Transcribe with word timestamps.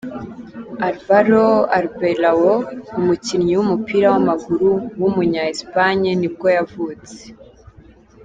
Álvaro 0.87 1.45
Arbeloa, 1.77 2.55
umukinnyi 2.99 3.53
w’umupira 3.55 4.05
w’amaguru 4.13 4.69
w’umunya 4.99 5.41
Espagne 5.53 6.09
nibwo 6.19 6.47
yavutse. 6.57 7.17